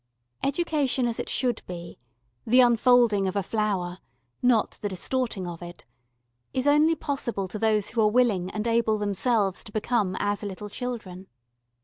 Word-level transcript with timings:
Education 0.41 1.05
as 1.05 1.19
it 1.19 1.29
should 1.29 1.61
be, 1.67 1.99
the 2.43 2.59
unfolding 2.59 3.27
of 3.27 3.35
a 3.35 3.43
flower, 3.43 3.99
not 4.41 4.79
the 4.81 4.89
distorting 4.89 5.47
of 5.47 5.61
it, 5.61 5.85
is 6.55 6.65
only 6.65 6.95
possible 6.95 7.47
to 7.47 7.59
those 7.59 7.89
who 7.89 8.01
are 8.01 8.09
willing 8.09 8.49
and 8.49 8.65
able 8.65 8.97
themselves 8.97 9.63
to 9.63 9.71
become 9.71 10.15
as 10.19 10.41
little 10.41 10.69
children. 10.69 11.27